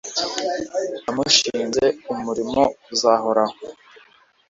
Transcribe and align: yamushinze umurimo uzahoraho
yamushinze 1.05 1.85
umurimo 2.13 2.61
uzahoraho 2.93 3.55